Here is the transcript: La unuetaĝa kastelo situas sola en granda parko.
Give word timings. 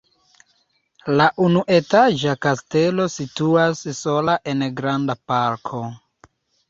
La 1.19 1.25
unuetaĝa 1.47 2.33
kastelo 2.45 3.05
situas 3.17 3.83
sola 3.99 4.39
en 4.53 4.65
granda 4.81 5.17
parko. 5.33 5.83